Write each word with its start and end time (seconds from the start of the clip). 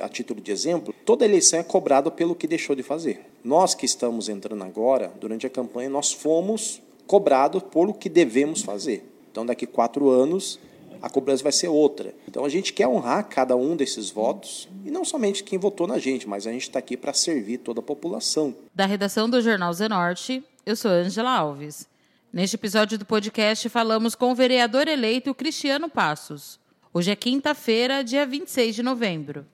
a 0.00 0.08
título 0.08 0.40
de 0.40 0.50
exemplo, 0.50 0.94
toda 1.04 1.24
eleição 1.24 1.58
é 1.58 1.62
cobrada 1.62 2.10
pelo 2.10 2.34
que 2.34 2.46
deixou 2.46 2.76
de 2.76 2.82
fazer. 2.82 3.20
Nós 3.42 3.74
que 3.74 3.86
estamos 3.86 4.28
entrando 4.28 4.62
agora, 4.64 5.12
durante 5.20 5.46
a 5.46 5.50
campanha, 5.50 5.88
nós 5.88 6.12
fomos 6.12 6.80
cobrados 7.06 7.62
por 7.62 7.88
o 7.88 7.94
que 7.94 8.08
devemos 8.08 8.62
fazer. 8.62 9.08
Então, 9.30 9.44
daqui 9.46 9.66
quatro 9.66 10.10
anos, 10.10 10.58
a 11.00 11.10
cobrança 11.10 11.42
vai 11.42 11.52
ser 11.52 11.68
outra. 11.68 12.14
Então, 12.28 12.44
a 12.44 12.48
gente 12.48 12.72
quer 12.72 12.86
honrar 12.86 13.28
cada 13.28 13.56
um 13.56 13.74
desses 13.74 14.10
votos, 14.10 14.68
e 14.84 14.90
não 14.90 15.04
somente 15.04 15.42
quem 15.42 15.58
votou 15.58 15.86
na 15.86 15.98
gente, 15.98 16.28
mas 16.28 16.46
a 16.46 16.52
gente 16.52 16.62
está 16.62 16.78
aqui 16.78 16.96
para 16.96 17.12
servir 17.12 17.58
toda 17.58 17.80
a 17.80 17.82
população. 17.82 18.54
Da 18.74 18.86
redação 18.86 19.28
do 19.28 19.40
Jornal 19.40 19.72
Zenorte, 19.72 20.44
eu 20.64 20.76
sou 20.76 20.90
Angela 20.90 21.30
Alves. 21.30 21.88
Neste 22.32 22.56
episódio 22.56 22.96
do 22.96 23.04
podcast, 23.04 23.68
falamos 23.68 24.14
com 24.14 24.30
o 24.32 24.34
vereador 24.34 24.88
eleito 24.88 25.34
Cristiano 25.34 25.88
Passos. 25.88 26.58
Hoje 26.94 27.10
é 27.10 27.16
quinta-feira, 27.16 28.04
dia 28.04 28.24
26 28.24 28.76
de 28.76 28.82
novembro. 28.82 29.46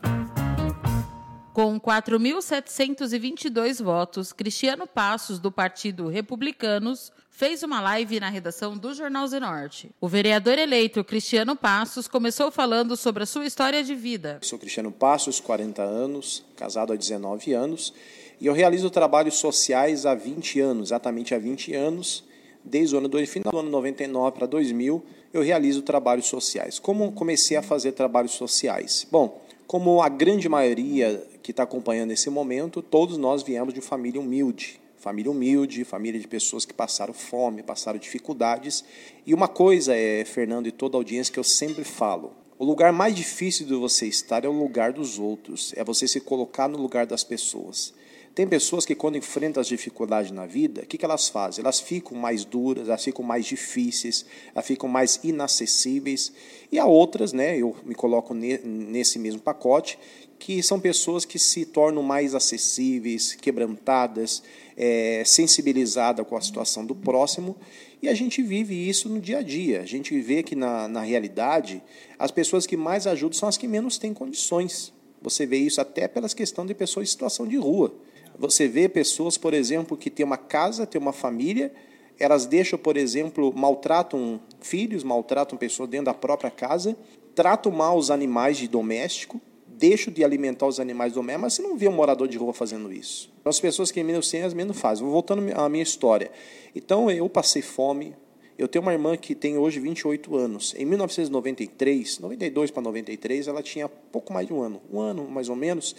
Com 1.58 1.74
4.722 1.80 3.82
votos, 3.82 4.32
Cristiano 4.32 4.86
Passos, 4.86 5.40
do 5.40 5.50
Partido 5.50 6.06
Republicanos, 6.06 7.10
fez 7.32 7.64
uma 7.64 7.80
live 7.80 8.20
na 8.20 8.28
redação 8.28 8.78
do 8.78 8.94
Jornal 8.94 9.26
Zenorte. 9.26 9.90
O 10.00 10.06
vereador 10.06 10.56
eleito 10.56 11.02
Cristiano 11.02 11.56
Passos 11.56 12.06
começou 12.06 12.52
falando 12.52 12.96
sobre 12.96 13.24
a 13.24 13.26
sua 13.26 13.44
história 13.44 13.82
de 13.82 13.96
vida. 13.96 14.38
Sou 14.40 14.56
Cristiano 14.56 14.92
Passos, 14.92 15.40
40 15.40 15.82
anos, 15.82 16.44
casado 16.54 16.92
há 16.92 16.96
19 16.96 17.52
anos, 17.54 17.92
e 18.40 18.46
eu 18.46 18.52
realizo 18.52 18.88
trabalhos 18.88 19.34
sociais 19.34 20.06
há 20.06 20.14
20 20.14 20.60
anos, 20.60 20.90
exatamente 20.90 21.34
há 21.34 21.40
20 21.40 21.74
anos, 21.74 22.22
desde 22.64 22.94
o 22.94 22.98
ano 22.98 23.08
do 23.08 23.26
final 23.26 23.50
do 23.50 23.58
ano 23.58 23.70
99 23.70 24.38
para 24.38 24.46
2000, 24.46 25.04
eu 25.32 25.42
realizo 25.42 25.82
trabalhos 25.82 26.26
sociais. 26.26 26.78
Como 26.78 27.10
comecei 27.10 27.56
a 27.56 27.62
fazer 27.62 27.90
trabalhos 27.90 28.34
sociais? 28.34 29.04
Bom, 29.10 29.47
como 29.68 30.02
a 30.02 30.08
grande 30.08 30.48
maioria 30.48 31.22
que 31.42 31.50
está 31.50 31.62
acompanhando 31.62 32.10
esse 32.10 32.30
momento, 32.30 32.80
todos 32.80 33.18
nós 33.18 33.42
viemos 33.42 33.74
de 33.74 33.82
família 33.82 34.18
humilde. 34.18 34.80
Família 34.96 35.30
humilde, 35.30 35.84
família 35.84 36.18
de 36.18 36.26
pessoas 36.26 36.64
que 36.64 36.72
passaram 36.72 37.12
fome, 37.12 37.62
passaram 37.62 37.98
dificuldades. 37.98 38.82
E 39.26 39.34
uma 39.34 39.46
coisa 39.46 39.94
é, 39.94 40.24
Fernando 40.24 40.66
e 40.66 40.72
toda 40.72 40.96
a 40.96 40.98
audiência, 40.98 41.32
que 41.32 41.38
eu 41.38 41.44
sempre 41.44 41.84
falo: 41.84 42.32
o 42.58 42.64
lugar 42.64 42.94
mais 42.94 43.14
difícil 43.14 43.66
de 43.66 43.74
você 43.74 44.06
estar 44.06 44.42
é 44.42 44.48
o 44.48 44.58
lugar 44.58 44.94
dos 44.94 45.18
outros, 45.18 45.74
é 45.76 45.84
você 45.84 46.08
se 46.08 46.18
colocar 46.18 46.66
no 46.66 46.78
lugar 46.78 47.04
das 47.04 47.22
pessoas. 47.22 47.92
Tem 48.34 48.46
pessoas 48.46 48.86
que, 48.86 48.94
quando 48.94 49.16
enfrentam 49.16 49.60
as 49.60 49.66
dificuldades 49.66 50.30
na 50.30 50.46
vida, 50.46 50.82
o 50.82 50.86
que, 50.86 50.96
que 50.96 51.04
elas 51.04 51.28
fazem? 51.28 51.62
Elas 51.62 51.80
ficam 51.80 52.16
mais 52.16 52.44
duras, 52.44 52.88
elas 52.88 53.02
ficam 53.02 53.24
mais 53.24 53.46
difíceis, 53.46 54.24
elas 54.54 54.66
ficam 54.66 54.88
mais 54.88 55.18
inacessíveis. 55.24 56.32
E 56.70 56.78
há 56.78 56.86
outras, 56.86 57.32
né, 57.32 57.58
eu 57.58 57.74
me 57.84 57.94
coloco 57.94 58.32
nesse 58.34 59.18
mesmo 59.18 59.40
pacote, 59.40 59.98
que 60.38 60.62
são 60.62 60.78
pessoas 60.78 61.24
que 61.24 61.38
se 61.38 61.64
tornam 61.64 62.02
mais 62.02 62.34
acessíveis, 62.34 63.34
quebrantadas, 63.34 64.42
é, 64.76 65.22
sensibilizadas 65.26 66.26
com 66.26 66.36
a 66.36 66.40
situação 66.40 66.86
do 66.86 66.94
próximo. 66.94 67.56
E 68.00 68.08
a 68.08 68.14
gente 68.14 68.40
vive 68.40 68.88
isso 68.88 69.08
no 69.08 69.20
dia 69.20 69.38
a 69.38 69.42
dia. 69.42 69.80
A 69.80 69.84
gente 69.84 70.18
vê 70.20 70.42
que, 70.44 70.54
na, 70.54 70.86
na 70.86 71.02
realidade, 71.02 71.82
as 72.16 72.30
pessoas 72.30 72.66
que 72.66 72.76
mais 72.76 73.06
ajudam 73.06 73.36
são 73.36 73.48
as 73.48 73.56
que 73.56 73.66
menos 73.66 73.98
têm 73.98 74.14
condições. 74.14 74.92
Você 75.20 75.44
vê 75.44 75.58
isso 75.58 75.80
até 75.80 76.06
pelas 76.06 76.32
questões 76.32 76.68
de 76.68 76.74
pessoas 76.74 77.08
em 77.08 77.10
situação 77.10 77.46
de 77.46 77.56
rua. 77.56 77.92
Você 78.38 78.68
vê 78.68 78.88
pessoas, 78.88 79.36
por 79.36 79.52
exemplo, 79.52 79.96
que 79.96 80.08
têm 80.08 80.24
uma 80.24 80.36
casa, 80.36 80.86
têm 80.86 81.00
uma 81.00 81.12
família, 81.12 81.72
elas 82.18 82.46
deixam, 82.46 82.78
por 82.78 82.96
exemplo, 82.96 83.52
maltratam 83.54 84.40
filhos, 84.60 85.02
maltratam 85.02 85.58
pessoas 85.58 85.88
dentro 85.88 86.06
da 86.06 86.14
própria 86.14 86.50
casa, 86.50 86.96
tratam 87.34 87.72
mal 87.72 87.96
os 87.96 88.10
animais 88.10 88.56
de 88.56 88.68
doméstico, 88.68 89.40
deixam 89.66 90.12
de 90.12 90.24
alimentar 90.24 90.66
os 90.66 90.80
animais 90.80 91.12
domésticos, 91.12 91.42
mas 91.42 91.54
você 91.54 91.62
não 91.62 91.76
vê 91.76 91.88
um 91.88 91.92
morador 91.92 92.26
de 92.26 92.36
rua 92.36 92.52
fazendo 92.52 92.92
isso. 92.92 93.32
Então, 93.40 93.50
as 93.50 93.60
pessoas 93.60 93.90
que 93.90 94.02
menos 94.02 94.30
têm, 94.30 94.42
as 94.42 94.54
menos 94.54 94.78
fazem. 94.78 95.06
Voltando 95.06 95.42
à 95.54 95.68
minha 95.68 95.82
história. 95.82 96.30
Então, 96.74 97.10
eu 97.10 97.28
passei 97.28 97.62
fome. 97.62 98.14
Eu 98.58 98.66
tenho 98.66 98.82
uma 98.82 98.92
irmã 98.92 99.16
que 99.16 99.36
tem 99.36 99.56
hoje 99.56 99.78
28 99.78 100.36
anos. 100.36 100.74
Em 100.76 100.84
1993, 100.84 102.18
92 102.18 102.72
para 102.72 102.82
93, 102.82 103.46
ela 103.46 103.62
tinha 103.62 103.88
pouco 103.88 104.32
mais 104.32 104.48
de 104.48 104.52
um 104.52 104.60
ano, 104.60 104.82
um 104.92 104.98
ano 104.98 105.28
mais 105.28 105.48
ou 105.48 105.54
menos. 105.54 105.94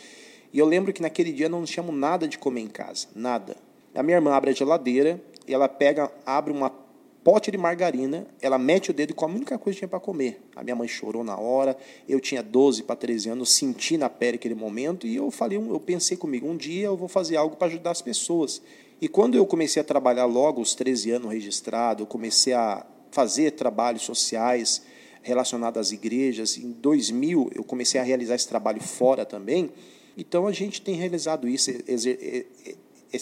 E 0.52 0.60
eu 0.60 0.66
lembro 0.66 0.92
que 0.92 1.02
naquele 1.02 1.32
dia 1.32 1.48
não 1.48 1.64
tínhamos 1.64 1.96
nada 1.96 2.28
de 2.28 2.38
comer 2.38 2.62
em 2.62 2.68
casa, 2.68 3.08
nada. 3.16 3.56
A 3.94 4.04
minha 4.04 4.18
irmã 4.18 4.34
abre 4.34 4.52
a 4.52 4.54
geladeira, 4.54 5.22
ela 5.48 5.68
pega, 5.68 6.12
abre 6.26 6.52
uma 6.52 6.72
pote 7.24 7.52
de 7.52 7.58
margarina, 7.58 8.26
ela 8.42 8.58
mete 8.58 8.92
o 8.92 8.94
dedo 8.94 9.12
e 9.12 9.14
come 9.14 9.34
a 9.34 9.38
única 9.38 9.58
coisa 9.58 9.76
que 9.76 9.80
tinha 9.80 9.90
para 9.90 10.00
comer. 10.00 10.42
A 10.56 10.64
minha 10.64 10.76
mãe 10.76 10.88
chorou 10.88 11.24
na 11.24 11.38
hora, 11.38 11.78
eu 12.08 12.20
tinha 12.20 12.42
12 12.42 12.84
para 12.84 12.96
13 12.96 13.30
anos, 13.30 13.52
senti 13.52 13.98
na 13.98 14.10
pele 14.10 14.36
aquele 14.36 14.56
momento 14.56 15.06
e 15.06 15.16
eu 15.16 15.30
falei, 15.30 15.58
eu 15.58 15.80
pensei 15.80 16.18
comigo, 16.18 16.48
um 16.48 16.56
dia 16.56 16.88
eu 16.88 16.98
vou 16.98 17.08
fazer 17.08 17.36
algo 17.36 17.56
para 17.56 17.68
ajudar 17.68 17.92
as 17.92 18.02
pessoas. 18.02 18.62
E 19.02 19.08
quando 19.08 19.36
eu 19.36 19.46
comecei 19.46 19.82
a 19.82 19.86
trabalhar 19.86 20.26
logo 20.26 20.60
aos 20.60 20.74
13 20.74 21.12
anos 21.12 21.32
registrado, 21.32 22.04
eu 22.04 22.08
comecei 22.08 22.54
a 22.54 22.86
fazer 23.12 23.52
trabalhos 23.52 24.04
sociais 24.04 24.82
relacionados 25.22 25.80
às 25.80 25.92
igrejas, 25.92 26.58
em 26.58 26.72
2000 26.72 27.52
eu 27.54 27.64
comecei 27.64 28.00
a 28.00 28.04
realizar 28.04 28.36
esse 28.36 28.48
trabalho 28.48 28.82
fora 28.82 29.26
também, 29.26 29.70
então 30.20 30.48
a 30.48 30.52
gente 30.52 30.82
tem 30.82 30.96
realizado 30.96 31.48
isso, 31.48 31.72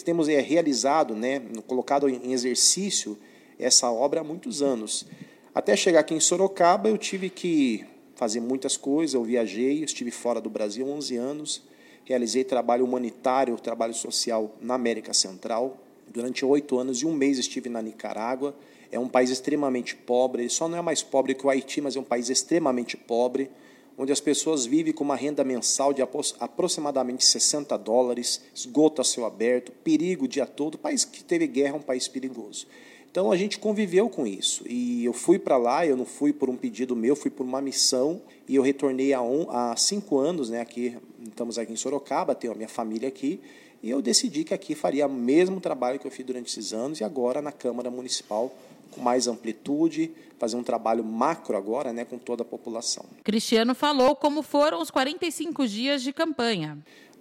temos 0.04 0.28
é, 0.28 0.40
realizado, 0.40 1.14
né, 1.14 1.40
colocado 1.66 2.08
em 2.08 2.32
exercício 2.32 3.16
essa 3.58 3.90
obra 3.90 4.20
há 4.20 4.24
muitos 4.24 4.62
anos. 4.62 5.06
Até 5.54 5.76
chegar 5.76 6.00
aqui 6.00 6.14
em 6.14 6.20
Sorocaba, 6.20 6.88
eu 6.88 6.98
tive 6.98 7.30
que 7.30 7.84
fazer 8.14 8.40
muitas 8.40 8.76
coisas, 8.76 9.14
eu 9.14 9.22
viajei, 9.22 9.84
estive 9.84 10.10
fora 10.10 10.40
do 10.40 10.50
Brasil 10.50 10.86
11 10.86 11.16
anos, 11.16 11.62
realizei 12.04 12.42
trabalho 12.42 12.84
humanitário, 12.84 13.56
trabalho 13.56 13.94
social 13.94 14.56
na 14.60 14.74
América 14.74 15.14
Central. 15.14 15.78
Durante 16.06 16.44
oito 16.44 16.78
anos 16.78 17.02
e 17.02 17.06
um 17.06 17.12
mês 17.12 17.38
estive 17.38 17.68
na 17.68 17.82
Nicarágua. 17.82 18.56
É 18.90 18.98
um 18.98 19.08
país 19.08 19.30
extremamente 19.30 19.94
pobre, 19.94 20.42
ele 20.42 20.48
só 20.48 20.68
não 20.68 20.78
é 20.78 20.82
mais 20.82 21.02
pobre 21.02 21.34
que 21.34 21.46
o 21.46 21.50
Haiti, 21.50 21.80
mas 21.80 21.94
é 21.94 22.00
um 22.00 22.04
país 22.04 22.30
extremamente 22.30 22.96
pobre 22.96 23.50
onde 23.98 24.12
as 24.12 24.20
pessoas 24.20 24.64
vivem 24.64 24.92
com 24.92 25.02
uma 25.02 25.16
renda 25.16 25.42
mensal 25.42 25.92
de 25.92 26.00
aproximadamente 26.38 27.24
60 27.24 27.76
dólares, 27.76 28.40
esgoto 28.54 29.02
a 29.02 29.04
céu 29.04 29.26
aberto, 29.26 29.72
perigo 29.82 30.26
o 30.26 30.28
dia 30.28 30.46
todo. 30.46 30.78
País 30.78 31.04
que 31.04 31.24
teve 31.24 31.48
guerra 31.48 31.74
um 31.74 31.82
país 31.82 32.06
perigoso. 32.06 32.68
Então 33.10 33.32
a 33.32 33.36
gente 33.36 33.58
conviveu 33.58 34.08
com 34.08 34.24
isso. 34.24 34.62
E 34.68 35.04
eu 35.04 35.12
fui 35.12 35.38
para 35.38 35.56
lá, 35.56 35.84
eu 35.84 35.96
não 35.96 36.04
fui 36.04 36.32
por 36.32 36.48
um 36.48 36.56
pedido 36.56 36.94
meu, 36.94 37.16
fui 37.16 37.30
por 37.30 37.44
uma 37.44 37.60
missão. 37.60 38.22
E 38.46 38.54
eu 38.54 38.62
retornei 38.62 39.12
há, 39.12 39.20
um, 39.20 39.50
há 39.50 39.74
cinco 39.76 40.18
anos, 40.18 40.48
né, 40.48 40.60
aqui, 40.60 40.96
estamos 41.26 41.58
aqui 41.58 41.72
em 41.72 41.76
Sorocaba, 41.76 42.36
tenho 42.36 42.52
a 42.52 42.56
minha 42.56 42.68
família 42.68 43.08
aqui. 43.08 43.40
E 43.82 43.90
eu 43.90 44.00
decidi 44.00 44.44
que 44.44 44.54
aqui 44.54 44.74
faria 44.76 45.06
o 45.06 45.12
mesmo 45.12 45.60
trabalho 45.60 45.98
que 45.98 46.06
eu 46.06 46.10
fiz 46.10 46.24
durante 46.24 46.48
esses 46.48 46.72
anos 46.72 47.00
e 47.00 47.04
agora 47.04 47.42
na 47.42 47.50
Câmara 47.50 47.90
Municipal 47.90 48.52
com 48.90 49.00
mais 49.00 49.26
amplitude, 49.26 50.12
fazer 50.38 50.56
um 50.56 50.62
trabalho 50.62 51.04
macro 51.04 51.56
agora, 51.56 51.92
né, 51.92 52.04
com 52.04 52.18
toda 52.18 52.42
a 52.42 52.46
população. 52.46 53.04
Cristiano 53.24 53.74
falou 53.74 54.14
como 54.14 54.42
foram 54.42 54.80
os 54.80 54.90
45 54.90 55.66
dias 55.66 56.02
de 56.02 56.12
campanha. 56.12 56.78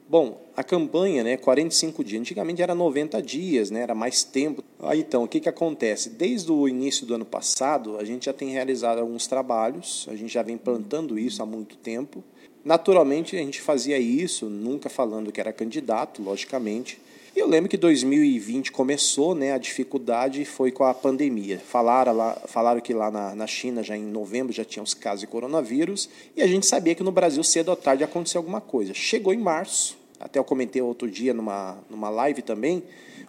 Bom, 0.10 0.42
a 0.56 0.64
campanha, 0.64 1.22
né, 1.22 1.36
45 1.36 2.02
dias, 2.02 2.22
antigamente 2.22 2.62
era 2.62 2.74
90 2.74 3.22
dias, 3.22 3.70
né, 3.70 3.82
era 3.82 3.94
mais 3.94 4.24
tempo. 4.24 4.64
Aí 4.80 5.02
então, 5.02 5.24
o 5.24 5.28
que, 5.28 5.42
que 5.42 5.50
acontece? 5.50 6.12
Desde 6.12 6.50
o 6.50 6.68
início 6.68 7.06
do 7.06 7.16
ano 7.16 7.26
passado, 7.26 7.98
a 7.98 8.06
gente 8.06 8.28
já 8.28 8.34
tem 8.34 8.50
realizado 8.50 9.00
alguns 9.00 9.28
trabalhos, 9.28 10.08
a 10.10 10.16
gente 10.16 10.34
já 10.34 10.42
vem 10.42 10.58
plantando 10.58 11.20
isso 11.20 11.44
há 11.44 11.46
muito 11.46 11.76
tempo. 11.76 12.24
Naturalmente, 12.64 13.36
a 13.36 13.40
gente 13.40 13.62
fazia 13.62 13.98
isso, 14.00 14.46
nunca 14.46 14.90
falando 14.90 15.32
que 15.32 15.42
era 15.42 15.52
candidato, 15.52 16.22
logicamente, 16.22 17.00
e 17.38 17.40
eu 17.40 17.48
lembro 17.48 17.70
que 17.70 17.78
2020 17.78 18.72
começou, 18.72 19.36
né, 19.36 19.54
a 19.54 19.60
dificuldade 19.60 20.44
foi 20.44 20.72
com 20.72 20.84
a 20.84 20.92
pandemia. 20.92 21.60
Falaram, 21.60 22.12
lá, 22.12 22.34
falaram 22.48 22.82
que 22.82 22.96
lá 22.96 23.12
na, 23.12 23.36
na 23.36 23.46
China, 23.46 23.84
já 23.84 23.96
em 23.96 24.02
novembro, 24.02 24.52
já 24.52 24.66
tinha 24.66 24.82
os 24.82 24.96
casos 24.96 25.20
de 25.20 25.28
coronavírus, 25.28 26.10
e 26.36 26.42
a 26.42 26.48
gente 26.48 26.66
sabia 26.66 26.96
que 26.96 27.04
no 27.04 27.12
Brasil, 27.12 27.44
cedo 27.44 27.70
ou 27.70 27.76
tarde, 27.76 28.02
ia 28.02 28.08
acontecer 28.08 28.40
alguma 28.40 28.60
coisa. 28.60 28.92
Chegou 28.92 29.36
em 29.36 29.38
março, 29.38 29.96
até 30.20 30.40
eu 30.40 30.44
comentei 30.44 30.82
outro 30.82 31.08
dia 31.12 31.32
numa, 31.32 31.78
numa 31.92 32.10
live 32.10 32.42
também, 32.42 32.82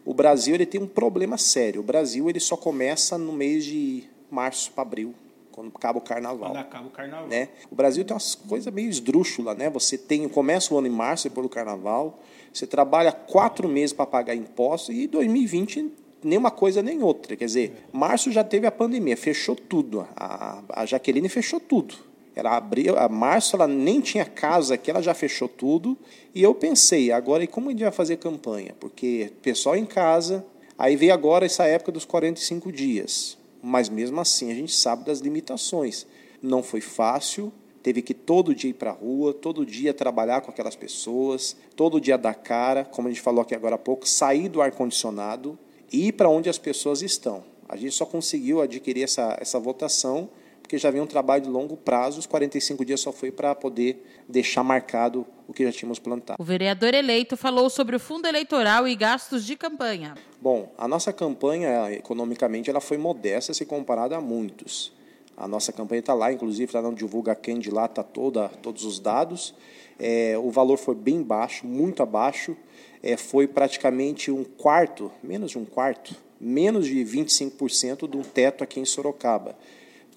o 0.06 0.14
Brasil 0.14 0.54
ele 0.54 0.64
tem 0.64 0.80
um 0.80 0.86
problema 0.86 1.36
sério. 1.36 1.82
O 1.82 1.84
Brasil 1.84 2.30
ele 2.30 2.40
só 2.40 2.56
começa 2.56 3.18
no 3.18 3.34
mês 3.34 3.62
de 3.62 4.04
março 4.30 4.70
para 4.70 4.84
abril 4.84 5.14
quando 5.58 5.72
acaba 5.74 5.98
o 5.98 6.00
carnaval. 6.00 6.50
Quando 6.50 6.56
acaba 6.56 6.86
o 6.86 6.90
carnaval. 6.90 7.26
Né? 7.26 7.48
O 7.68 7.74
Brasil 7.74 8.04
tem 8.04 8.14
umas 8.14 8.36
coisas 8.36 8.72
meio 8.72 8.88
esdrúxulas, 8.88 9.56
né? 9.56 9.68
Você 9.70 9.98
tem, 9.98 10.28
começa 10.28 10.72
o 10.72 10.78
ano 10.78 10.86
em 10.86 10.90
março, 10.90 11.28
depois 11.28 11.44
do 11.44 11.50
carnaval, 11.50 12.20
você 12.52 12.64
trabalha 12.64 13.10
quatro 13.10 13.68
meses 13.68 13.92
para 13.92 14.06
pagar 14.06 14.36
impostos 14.36 14.94
e 14.94 15.08
2020 15.08 15.92
nem 16.22 16.38
uma 16.38 16.50
coisa 16.50 16.80
nem 16.80 17.02
outra. 17.02 17.36
Quer 17.36 17.46
dizer, 17.46 17.86
março 17.92 18.30
já 18.30 18.44
teve 18.44 18.66
a 18.66 18.70
pandemia, 18.70 19.16
fechou 19.16 19.56
tudo. 19.56 20.06
A, 20.16 20.62
a 20.68 20.86
Jaqueline 20.86 21.28
fechou 21.28 21.58
tudo. 21.58 21.94
Ela 22.36 22.56
abriu, 22.56 22.96
a 22.96 23.08
março 23.08 23.56
ela 23.56 23.66
nem 23.66 24.00
tinha 24.00 24.24
casa 24.24 24.74
aqui, 24.74 24.90
ela 24.90 25.02
já 25.02 25.14
fechou 25.14 25.48
tudo. 25.48 25.98
E 26.32 26.40
eu 26.42 26.54
pensei, 26.54 27.10
agora 27.10 27.42
e 27.42 27.48
como 27.48 27.68
a 27.68 27.72
gente 27.72 27.82
vai 27.82 27.90
fazer 27.90 28.16
campanha? 28.16 28.76
Porque 28.78 29.32
pessoal 29.42 29.76
em 29.76 29.86
casa, 29.86 30.44
aí 30.76 30.94
veio 30.94 31.12
agora 31.12 31.46
essa 31.46 31.64
época 31.64 31.90
dos 31.90 32.04
45 32.04 32.70
dias. 32.70 33.37
Mas 33.68 33.90
mesmo 33.90 34.18
assim 34.18 34.50
a 34.50 34.54
gente 34.54 34.74
sabe 34.74 35.04
das 35.04 35.18
limitações. 35.18 36.06
Não 36.42 36.62
foi 36.62 36.80
fácil, 36.80 37.52
teve 37.82 38.00
que 38.00 38.14
todo 38.14 38.54
dia 38.54 38.70
ir 38.70 38.74
para 38.74 38.90
a 38.90 38.94
rua, 38.94 39.34
todo 39.34 39.66
dia 39.66 39.92
trabalhar 39.92 40.40
com 40.40 40.50
aquelas 40.50 40.74
pessoas, 40.74 41.54
todo 41.76 42.00
dia 42.00 42.16
dar 42.16 42.34
cara, 42.34 42.86
como 42.86 43.08
a 43.08 43.10
gente 43.10 43.20
falou 43.20 43.42
aqui 43.42 43.54
agora 43.54 43.74
há 43.74 43.78
pouco, 43.78 44.08
sair 44.08 44.48
do 44.48 44.62
ar-condicionado 44.62 45.58
e 45.92 46.08
ir 46.08 46.12
para 46.12 46.30
onde 46.30 46.48
as 46.48 46.56
pessoas 46.56 47.02
estão. 47.02 47.44
A 47.68 47.76
gente 47.76 47.94
só 47.94 48.06
conseguiu 48.06 48.62
adquirir 48.62 49.02
essa, 49.02 49.36
essa 49.38 49.60
votação 49.60 50.30
porque 50.68 50.76
já 50.76 50.90
havia 50.90 51.02
um 51.02 51.06
trabalho 51.06 51.44
de 51.44 51.48
longo 51.48 51.78
prazo, 51.78 52.18
os 52.18 52.26
45 52.26 52.84
dias 52.84 53.00
só 53.00 53.10
foi 53.10 53.30
para 53.30 53.54
poder 53.54 54.04
deixar 54.28 54.62
marcado 54.62 55.26
o 55.46 55.52
que 55.54 55.64
já 55.64 55.72
tínhamos 55.72 55.98
plantado. 55.98 56.36
O 56.38 56.44
vereador 56.44 56.92
eleito 56.92 57.38
falou 57.38 57.70
sobre 57.70 57.96
o 57.96 57.98
fundo 57.98 58.28
eleitoral 58.28 58.86
e 58.86 58.94
gastos 58.94 59.46
de 59.46 59.56
campanha. 59.56 60.14
Bom, 60.42 60.70
a 60.76 60.86
nossa 60.86 61.10
campanha, 61.10 61.90
economicamente, 61.90 62.68
ela 62.68 62.82
foi 62.82 62.98
modesta 62.98 63.54
se 63.54 63.64
comparada 63.64 64.14
a 64.14 64.20
muitos. 64.20 64.92
A 65.34 65.48
nossa 65.48 65.72
campanha 65.72 66.00
está 66.00 66.12
lá, 66.12 66.30
inclusive 66.30 66.66
está 66.66 66.82
no 66.82 66.94
Divulga 66.94 67.34
Candy 67.34 67.70
lá, 67.70 67.86
está 67.86 68.02
toda, 68.02 68.50
todos 68.60 68.84
os 68.84 69.00
dados. 69.00 69.54
É, 69.98 70.36
o 70.36 70.50
valor 70.50 70.76
foi 70.76 70.94
bem 70.94 71.22
baixo, 71.22 71.66
muito 71.66 72.02
abaixo. 72.02 72.54
É, 73.02 73.16
foi 73.16 73.46
praticamente 73.46 74.30
um 74.30 74.44
quarto, 74.44 75.10
menos 75.22 75.52
de 75.52 75.58
um 75.58 75.64
quarto, 75.64 76.14
menos 76.38 76.86
de 76.86 76.96
25% 76.96 78.06
do 78.06 78.22
teto 78.22 78.62
aqui 78.62 78.78
em 78.78 78.84
Sorocaba. 78.84 79.56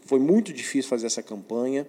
Foi 0.05 0.19
muito 0.19 0.51
difícil 0.51 0.89
fazer 0.89 1.07
essa 1.07 1.23
campanha, 1.23 1.87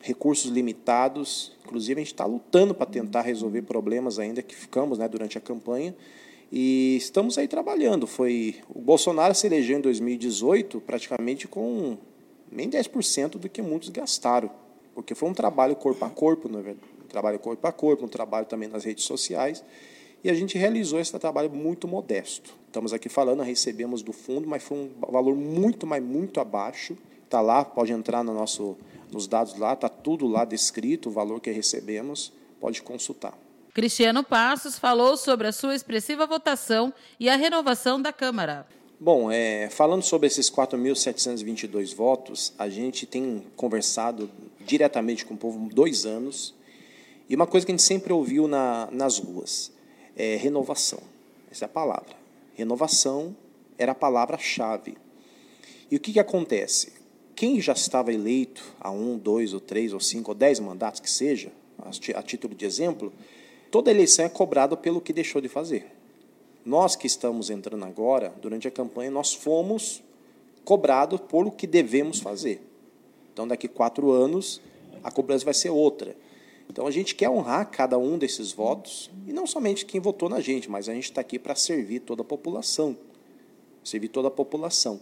recursos 0.00 0.50
limitados. 0.50 1.52
Inclusive, 1.64 2.00
a 2.00 2.04
gente 2.04 2.12
está 2.12 2.26
lutando 2.26 2.74
para 2.74 2.86
tentar 2.86 3.22
resolver 3.22 3.62
problemas 3.62 4.18
ainda 4.18 4.42
que 4.42 4.54
ficamos 4.54 4.98
né, 4.98 5.08
durante 5.08 5.38
a 5.38 5.40
campanha. 5.40 5.94
E 6.50 6.96
estamos 6.96 7.38
aí 7.38 7.48
trabalhando. 7.48 8.06
Foi 8.06 8.56
O 8.68 8.80
Bolsonaro 8.80 9.34
se 9.34 9.46
elegeu 9.46 9.78
em 9.78 9.80
2018 9.80 10.80
praticamente 10.82 11.48
com 11.48 11.96
nem 12.50 12.68
10% 12.68 13.38
do 13.38 13.48
que 13.48 13.62
muitos 13.62 13.88
gastaram. 13.88 14.50
Porque 14.94 15.14
foi 15.14 15.30
um 15.30 15.34
trabalho 15.34 15.74
corpo 15.74 16.04
a 16.04 16.10
corpo, 16.10 16.48
não 16.48 16.60
é 16.60 16.72
um 16.72 17.08
trabalho 17.08 17.38
corpo 17.38 17.66
a 17.66 17.72
corpo, 17.72 18.04
um 18.04 18.08
trabalho 18.08 18.44
também 18.44 18.68
nas 18.68 18.84
redes 18.84 19.04
sociais. 19.04 19.64
E 20.22 20.28
a 20.28 20.34
gente 20.34 20.58
realizou 20.58 21.00
esse 21.00 21.18
trabalho 21.18 21.50
muito 21.50 21.88
modesto. 21.88 22.54
Estamos 22.66 22.92
aqui 22.92 23.08
falando, 23.08 23.42
recebemos 23.42 24.02
do 24.02 24.12
fundo, 24.12 24.46
mas 24.46 24.62
foi 24.62 24.76
um 24.78 24.90
valor 25.10 25.34
muito, 25.34 25.86
mas 25.86 26.02
muito 26.02 26.38
abaixo 26.40 26.96
Está 27.32 27.40
lá, 27.40 27.64
pode 27.64 27.90
entrar 27.94 28.22
no 28.22 28.34
nosso, 28.34 28.76
nos 29.10 29.26
dados 29.26 29.56
lá, 29.56 29.72
está 29.72 29.88
tudo 29.88 30.28
lá 30.28 30.44
descrito, 30.44 31.08
o 31.08 31.12
valor 31.12 31.40
que 31.40 31.50
recebemos, 31.50 32.30
pode 32.60 32.82
consultar. 32.82 33.32
Cristiano 33.72 34.22
Passos 34.22 34.78
falou 34.78 35.16
sobre 35.16 35.48
a 35.48 35.52
sua 35.52 35.74
expressiva 35.74 36.26
votação 36.26 36.92
e 37.18 37.30
a 37.30 37.36
renovação 37.36 38.02
da 38.02 38.12
Câmara. 38.12 38.66
Bom, 39.00 39.32
é, 39.32 39.70
falando 39.70 40.02
sobre 40.02 40.26
esses 40.26 40.50
4.722 40.50 41.94
votos, 41.94 42.52
a 42.58 42.68
gente 42.68 43.06
tem 43.06 43.42
conversado 43.56 44.30
diretamente 44.60 45.24
com 45.24 45.32
o 45.32 45.38
povo 45.38 45.70
dois 45.72 46.04
anos 46.04 46.54
e 47.30 47.34
uma 47.34 47.46
coisa 47.46 47.64
que 47.64 47.72
a 47.72 47.74
gente 47.74 47.82
sempre 47.82 48.12
ouviu 48.12 48.46
na, 48.46 48.90
nas 48.92 49.18
ruas 49.18 49.72
é 50.14 50.36
renovação. 50.36 51.00
Essa 51.50 51.64
é 51.64 51.66
a 51.66 51.70
palavra. 51.70 52.14
Renovação 52.52 53.34
era 53.78 53.92
a 53.92 53.94
palavra-chave. 53.94 54.98
E 55.90 55.96
o 55.96 55.98
que, 55.98 56.12
que 56.12 56.20
acontece? 56.20 57.00
Quem 57.34 57.60
já 57.60 57.72
estava 57.72 58.12
eleito 58.12 58.62
há 58.80 58.90
um, 58.90 59.18
dois, 59.18 59.52
ou 59.54 59.60
três, 59.60 59.92
ou 59.92 60.00
cinco, 60.00 60.30
ou 60.30 60.34
dez 60.34 60.60
mandatos 60.60 61.00
que 61.00 61.10
seja, 61.10 61.50
a 62.14 62.22
título 62.22 62.54
de 62.54 62.64
exemplo, 62.64 63.12
toda 63.70 63.90
eleição 63.90 64.24
é 64.24 64.28
cobrada 64.28 64.76
pelo 64.76 65.00
que 65.00 65.12
deixou 65.12 65.40
de 65.40 65.48
fazer. 65.48 65.86
Nós 66.64 66.94
que 66.94 67.06
estamos 67.06 67.50
entrando 67.50 67.84
agora, 67.84 68.32
durante 68.40 68.68
a 68.68 68.70
campanha, 68.70 69.10
nós 69.10 69.34
fomos 69.34 70.02
cobrados 70.64 71.20
por 71.20 71.46
o 71.46 71.50
que 71.50 71.66
devemos 71.66 72.20
fazer. 72.20 72.62
Então, 73.32 73.48
daqui 73.48 73.66
quatro 73.66 74.12
anos, 74.12 74.60
a 75.02 75.10
cobrança 75.10 75.44
vai 75.44 75.54
ser 75.54 75.70
outra. 75.70 76.14
Então, 76.70 76.86
a 76.86 76.90
gente 76.90 77.14
quer 77.14 77.28
honrar 77.28 77.68
cada 77.70 77.98
um 77.98 78.16
desses 78.16 78.52
votos, 78.52 79.10
e 79.26 79.32
não 79.32 79.46
somente 79.46 79.84
quem 79.84 80.00
votou 80.00 80.28
na 80.28 80.40
gente, 80.40 80.70
mas 80.70 80.88
a 80.88 80.94
gente 80.94 81.04
está 81.04 81.20
aqui 81.20 81.38
para 81.38 81.54
servir 81.54 82.00
toda 82.00 82.22
a 82.22 82.24
população. 82.24 82.96
Servir 83.82 84.08
toda 84.08 84.28
a 84.28 84.30
população. 84.30 85.00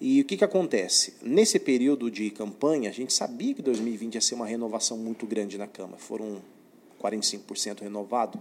E 0.00 0.20
o 0.20 0.24
que, 0.24 0.36
que 0.36 0.44
acontece? 0.44 1.14
Nesse 1.22 1.58
período 1.58 2.10
de 2.10 2.30
campanha, 2.30 2.90
a 2.90 2.92
gente 2.92 3.12
sabia 3.12 3.54
que 3.54 3.62
2020 3.62 4.14
ia 4.14 4.20
ser 4.20 4.34
uma 4.34 4.46
renovação 4.46 4.96
muito 4.98 5.26
grande 5.26 5.56
na 5.56 5.66
Câmara. 5.66 5.98
Foram 5.98 6.42
45% 7.00 7.82
renovado. 7.82 8.40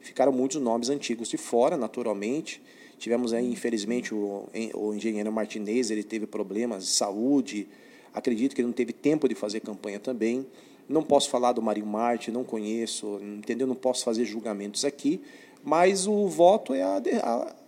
Ficaram 0.00 0.32
muitos 0.32 0.60
nomes 0.60 0.88
antigos 0.88 1.28
de 1.28 1.36
fora, 1.36 1.76
naturalmente. 1.76 2.62
Tivemos 2.98 3.32
aí, 3.32 3.50
infelizmente, 3.50 4.12
o, 4.12 4.48
o 4.74 4.94
engenheiro 4.94 5.30
Martinez, 5.30 5.90
ele 5.90 6.02
teve 6.02 6.26
problemas 6.26 6.84
de 6.84 6.90
saúde. 6.90 7.68
Acredito 8.12 8.54
que 8.54 8.60
ele 8.60 8.66
não 8.66 8.72
teve 8.72 8.92
tempo 8.92 9.28
de 9.28 9.34
fazer 9.34 9.60
campanha 9.60 10.00
também. 10.00 10.46
Não 10.88 11.02
posso 11.02 11.28
falar 11.30 11.52
do 11.52 11.62
Marinho 11.62 11.86
Marte, 11.86 12.32
não 12.32 12.42
conheço, 12.42 13.20
entendeu? 13.22 13.66
Não 13.66 13.74
posso 13.74 14.04
fazer 14.04 14.24
julgamentos 14.24 14.84
aqui, 14.84 15.20
mas 15.62 16.06
o 16.06 16.26
voto 16.26 16.72
é 16.72 16.82
a, 16.82 17.02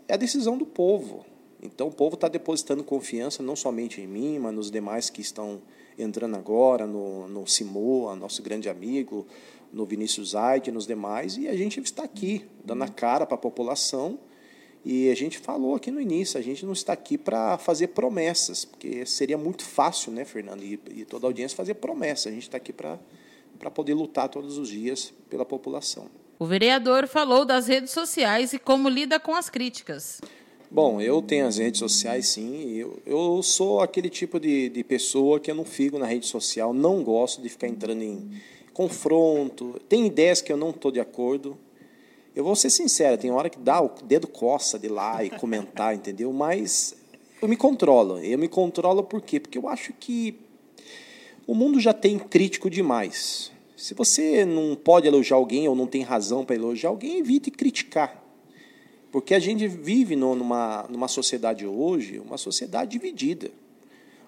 é 0.08 0.14
a 0.14 0.16
decisão 0.16 0.56
do 0.56 0.64
povo. 0.64 1.25
Então 1.62 1.89
o 1.89 1.93
povo 1.93 2.15
está 2.15 2.29
depositando 2.29 2.83
confiança 2.83 3.43
não 3.43 3.55
somente 3.55 4.01
em 4.01 4.07
mim, 4.07 4.39
mas 4.39 4.55
nos 4.55 4.71
demais 4.71 5.11
que 5.11 5.21
estão 5.21 5.61
entrando 5.99 6.37
agora, 6.37 6.87
no, 6.87 7.29
no 7.29 7.47
Simoa, 7.47 8.17
nosso 8.17 8.43
grande 8.43 8.69
amigo, 8.69 9.27
no 9.73 9.85
Vinícius 9.85 10.31
Zaid, 10.31 10.71
nos 10.71 10.87
demais, 10.87 11.37
e 11.37 11.49
a 11.49 11.57
gente 11.57 11.81
está 11.81 12.03
aqui, 12.03 12.45
dando 12.65 12.83
a 12.85 12.89
cara 12.89 13.27
para 13.27 13.35
a 13.35 13.39
população. 13.39 14.19
E 14.83 15.11
a 15.11 15.15
gente 15.15 15.39
falou 15.39 15.75
aqui 15.75 15.91
no 15.91 16.01
início, 16.01 16.41
a 16.41 16.43
gente 16.43 16.65
não 16.65 16.73
está 16.73 16.95
aqui 16.95 17.19
para 17.19 17.59
fazer 17.59 17.89
promessas, 17.89 18.65
porque 18.65 19.05
seria 19.05 19.37
muito 19.37 19.62
fácil, 19.62 20.11
né, 20.11 20.25
Fernando, 20.25 20.62
e, 20.62 20.81
e 20.90 21.05
toda 21.05 21.26
a 21.26 21.29
audiência 21.29 21.55
fazer 21.55 21.75
promessas. 21.75 22.29
A 22.29 22.31
gente 22.31 22.45
está 22.45 22.57
aqui 22.57 22.73
para 22.73 22.99
poder 23.75 23.93
lutar 23.93 24.31
todos 24.31 24.57
os 24.57 24.71
dias 24.71 25.12
pela 25.29 25.45
população. 25.45 26.07
O 26.38 26.47
vereador 26.47 27.07
falou 27.07 27.45
das 27.45 27.67
redes 27.67 27.90
sociais 27.90 28.55
e 28.55 28.59
como 28.59 28.88
lida 28.88 29.21
com 29.21 29.35
as 29.35 29.50
críticas. 29.50 30.23
Bom, 30.73 31.00
eu 31.00 31.21
tenho 31.21 31.49
as 31.49 31.59
redes 31.59 31.81
sociais, 31.81 32.29
sim. 32.29 32.77
Eu, 32.77 33.03
eu 33.05 33.43
sou 33.43 33.81
aquele 33.81 34.09
tipo 34.09 34.39
de, 34.39 34.69
de 34.69 34.85
pessoa 34.85 35.41
que 35.41 35.50
eu 35.50 35.55
não 35.57 35.65
fico 35.65 35.99
na 35.99 36.07
rede 36.07 36.27
social, 36.27 36.73
não 36.73 37.03
gosto 37.03 37.43
de 37.43 37.49
ficar 37.49 37.67
entrando 37.67 38.03
em 38.03 38.31
confronto. 38.73 39.81
Tem 39.89 40.07
ideias 40.07 40.41
que 40.41 40.53
eu 40.53 40.57
não 40.57 40.71
estou 40.71 40.93
de 40.93 41.00
acordo. 41.00 41.59
Eu 42.37 42.45
vou 42.45 42.55
ser 42.55 42.71
sincero, 42.71 43.19
tem 43.19 43.33
hora 43.33 43.50
que 43.50 43.59
dá 43.59 43.83
o 43.83 43.91
dedo 44.05 44.29
coça 44.29 44.79
de 44.79 44.87
lá 44.87 45.25
e 45.25 45.31
comentar, 45.31 45.93
entendeu? 45.97 46.33
Mas 46.33 46.95
eu 47.43 47.49
me 47.49 47.57
controlo. 47.57 48.19
Eu 48.19 48.39
me 48.39 48.47
controlo 48.47 49.03
por 49.03 49.21
quê? 49.21 49.41
Porque 49.41 49.59
eu 49.59 49.69
acho 49.69 49.93
que 49.95 50.39
o 51.49 51.55
mundo 51.55 51.81
já 51.81 51.93
tem 51.93 52.17
crítico 52.17 52.71
demais. 52.71 53.50
Se 53.77 53.93
você 53.93 54.45
não 54.45 54.77
pode 54.77 55.09
elogiar 55.09 55.37
alguém 55.37 55.67
ou 55.67 55.75
não 55.75 55.89
tem 55.89 56.03
razão 56.03 56.45
para 56.45 56.55
elogiar 56.55 56.91
alguém, 56.91 57.19
evite 57.19 57.50
criticar. 57.50 58.20
Porque 59.11 59.35
a 59.35 59.38
gente 59.38 59.67
vive 59.67 60.14
numa, 60.14 60.87
numa 60.88 61.09
sociedade 61.09 61.67
hoje, 61.67 62.19
uma 62.19 62.38
sociedade 62.38 62.93
dividida. 62.93 63.50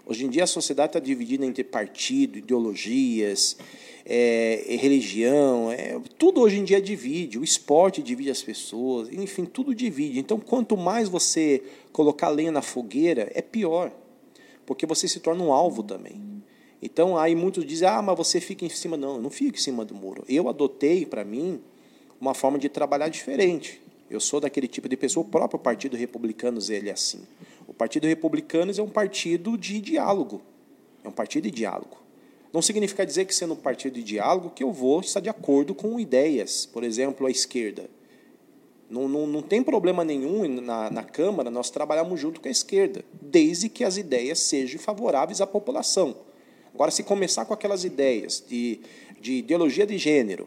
Hoje 0.05 0.25
em 0.25 0.29
dia 0.29 0.43
a 0.43 0.49
sociedade 0.49 0.91
está 0.91 0.99
dividida 0.99 1.47
entre 1.47 1.63
partido, 1.63 2.37
ideologias, 2.37 3.57
é, 4.05 4.65
religião, 4.81 5.71
é, 5.71 6.01
tudo 6.19 6.41
hoje 6.41 6.59
em 6.59 6.65
dia 6.65 6.81
divide. 6.81 7.39
O 7.39 7.45
esporte 7.45 8.03
divide 8.03 8.31
as 8.31 8.43
pessoas, 8.43 9.09
enfim, 9.13 9.45
tudo 9.45 9.73
divide. 9.73 10.19
Então, 10.19 10.41
quanto 10.41 10.77
mais 10.77 11.09
você 11.09 11.63
colocar 11.93 12.29
lenha 12.31 12.51
na 12.51 12.63
fogueira, 12.63 13.31
é 13.33 13.41
pior, 13.41 13.93
porque 14.67 14.87
você 14.87 15.07
se 15.07 15.21
torna 15.21 15.45
um 15.45 15.53
alvo 15.53 15.85
também. 15.85 16.21
Então, 16.83 17.17
aí 17.17 17.37
muitos 17.37 17.65
dizem, 17.65 17.87
ah, 17.87 18.03
mas 18.03 18.17
você 18.17 18.41
fica 18.41 18.65
em 18.65 18.69
cima. 18.69 18.97
Não, 18.97 19.15
eu 19.15 19.23
não 19.23 19.31
fico 19.31 19.57
em 19.57 19.61
cima 19.61 19.85
do 19.85 19.95
muro. 19.95 20.25
Eu 20.29 20.49
adotei, 20.49 21.07
para 21.07 21.25
mim, 21.25 21.61
uma 22.21 22.35
forma 22.35 22.59
de 22.59 22.69
trabalhar 22.69 23.09
diferente. 23.09 23.81
Eu 24.13 24.21
sou 24.21 24.41
daquele 24.41 24.69
tipo 24.69 24.91
de 24.91 24.97
pessoa, 24.97 25.25
o 25.25 25.29
próprio 25.29 25.59
Partido 25.59 25.97
Republicanos 25.97 26.69
ele 26.69 26.91
é 26.91 26.93
assim. 26.93 27.21
O 27.67 27.73
Partido 27.73 28.07
Republicanos 28.07 28.79
é 28.79 28.83
um 28.83 28.89
partido 28.89 29.57
de 29.57 29.81
diálogo. 29.81 30.43
É 31.03 31.09
um 31.09 31.13
partido 31.13 31.45
de 31.45 31.51
diálogo. 31.51 31.97
Não 32.53 32.61
significa 32.61 33.07
dizer 33.07 33.25
que 33.25 33.35
sendo 33.35 33.55
um 33.55 33.57
partido 33.57 33.95
de 33.95 34.03
diálogo 34.03 34.51
que 34.51 34.63
eu 34.63 34.71
vou 34.71 35.01
estar 35.01 35.21
de 35.21 35.31
acordo 35.31 35.75
com 35.75 35.99
ideias, 35.99 36.67
por 36.67 36.85
exemplo, 36.85 37.27
a 37.27 37.31
esquerda. 37.31 37.89
Não, 38.91 39.09
não, 39.09 39.27
não 39.27 39.41
tem 39.41 39.63
problema 39.63 40.05
nenhum 40.05 40.47
na, 40.61 40.91
na 40.91 41.03
Câmara 41.03 41.51
nós 41.51 41.71
trabalharmos 41.71 42.21
junto 42.21 42.39
com 42.39 42.49
a 42.49 42.51
esquerda, 42.51 43.03
desde 43.19 43.71
que 43.71 43.83
as 43.83 43.97
ideias 43.97 44.41
sejam 44.41 44.79
favoráveis 44.79 45.41
à 45.41 45.47
população. 45.47 46.15
Agora, 46.75 46.91
se 46.91 47.03
começar 47.03 47.47
com 47.47 47.55
aquelas 47.55 47.83
ideias 47.83 48.45
de, 48.47 48.81
de 49.19 49.37
ideologia 49.37 49.87
de 49.87 49.97
gênero, 49.97 50.47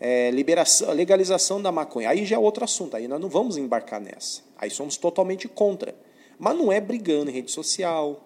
é, 0.00 0.30
liberação, 0.30 0.90
legalização 0.92 1.60
da 1.60 1.70
maconha, 1.70 2.08
aí 2.08 2.24
já 2.24 2.36
é 2.36 2.38
outro 2.38 2.64
assunto, 2.64 2.96
aí 2.96 3.06
nós 3.06 3.20
não 3.20 3.28
vamos 3.28 3.58
embarcar 3.58 4.00
nessa. 4.00 4.42
Aí 4.56 4.70
somos 4.70 4.96
totalmente 4.96 5.46
contra. 5.46 5.94
Mas 6.38 6.56
não 6.56 6.72
é 6.72 6.80
brigando 6.80 7.30
em 7.30 7.34
rede 7.34 7.50
social, 7.50 8.24